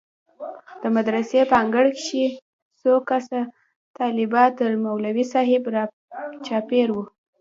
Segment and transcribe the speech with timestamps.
[0.81, 2.25] د مدرسې په انګړ کښې
[2.81, 3.39] څو کسه
[3.97, 7.03] طلبا تر مولوي صاحب راچاپېر وو.